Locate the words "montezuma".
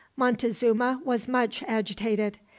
0.15-0.99